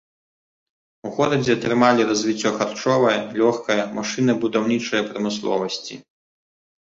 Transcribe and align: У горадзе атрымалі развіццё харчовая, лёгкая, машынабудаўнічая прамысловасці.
У 1.07 1.09
горадзе 1.17 1.51
атрымалі 1.57 2.01
развіццё 2.11 2.51
харчовая, 2.59 3.13
лёгкая, 3.41 3.83
машынабудаўнічая 3.97 5.03
прамысловасці. 5.11 5.93